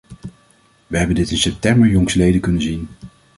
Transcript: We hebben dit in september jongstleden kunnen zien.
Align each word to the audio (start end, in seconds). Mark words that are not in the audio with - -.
We 0.87 0.97
hebben 0.97 1.15
dit 1.15 1.31
in 1.31 1.37
september 1.37 1.89
jongstleden 1.89 2.41
kunnen 2.41 2.61
zien. 2.61 2.87